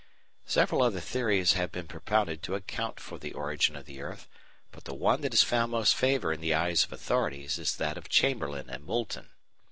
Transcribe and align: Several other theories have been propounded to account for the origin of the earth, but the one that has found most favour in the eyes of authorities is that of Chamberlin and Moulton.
Several 0.47 0.81
other 0.81 0.99
theories 0.99 1.53
have 1.53 1.71
been 1.71 1.87
propounded 1.87 2.41
to 2.41 2.55
account 2.55 2.99
for 2.99 3.19
the 3.19 3.33
origin 3.33 3.75
of 3.75 3.85
the 3.85 4.01
earth, 4.01 4.27
but 4.71 4.85
the 4.85 4.95
one 4.95 5.21
that 5.21 5.31
has 5.31 5.43
found 5.43 5.69
most 5.73 5.93
favour 5.93 6.33
in 6.33 6.41
the 6.41 6.55
eyes 6.55 6.83
of 6.83 6.91
authorities 6.91 7.59
is 7.59 7.75
that 7.75 7.99
of 7.99 8.09
Chamberlin 8.09 8.67
and 8.67 8.83
Moulton. 8.83 9.29